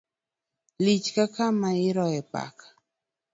Lich 0.83 1.07
ka 1.15 1.25
kama 1.35 1.69
iroye 1.87 2.21
paka 2.31 2.67